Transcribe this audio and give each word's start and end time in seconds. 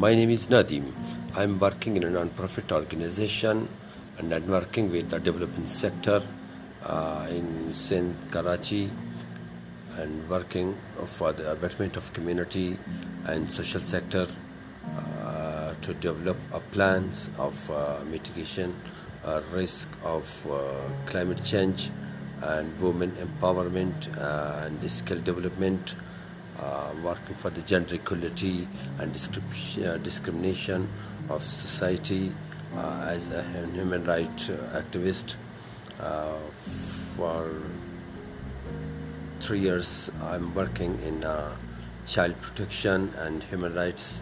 My 0.00 0.14
name 0.14 0.30
is 0.30 0.48
Nadim. 0.48 0.94
I 1.36 1.42
am 1.42 1.58
working 1.58 1.94
in 1.98 2.04
a 2.04 2.08
non-profit 2.08 2.72
organization 2.72 3.68
and 4.16 4.32
I'm 4.32 4.48
working 4.48 4.90
with 4.90 5.10
the 5.10 5.20
development 5.20 5.68
sector 5.68 6.22
uh, 6.82 7.26
in 7.28 7.74
Sindh, 7.74 8.30
Karachi, 8.30 8.90
and 9.96 10.26
working 10.26 10.74
for 11.04 11.34
the 11.34 11.54
betterment 11.60 11.98
of 11.98 12.10
community 12.14 12.78
and 13.26 13.52
social 13.52 13.82
sector 13.82 14.26
uh, 14.96 15.74
to 15.82 15.92
develop 15.92 16.38
plans 16.72 17.28
of 17.36 17.70
uh, 17.70 17.98
mitigation 18.10 18.74
risk 19.52 19.86
of 20.02 20.24
climate 21.04 21.44
change 21.44 21.90
and 22.40 22.80
women 22.80 23.10
empowerment 23.26 24.08
and 24.64 24.90
skill 24.90 25.20
development. 25.20 25.94
Uh, 26.60 26.92
working 27.02 27.34
for 27.34 27.48
the 27.48 27.62
gender 27.62 27.94
equality 27.94 28.68
and 28.98 29.14
uh, 29.14 29.96
discrimination 29.98 30.86
of 31.30 31.42
society, 31.42 32.30
uh, 32.76 33.08
as 33.08 33.28
a 33.28 33.42
human 33.72 34.04
rights 34.04 34.48
activist. 34.80 35.36
For 37.16 37.48
3 39.40 39.58
years 39.58 40.10
I'm 40.22 40.52
working 40.54 40.98
in 41.10 41.24
child 42.14 42.38
protection 42.44 43.10
and 43.26 43.50
human 43.54 43.74
rights 43.84 44.16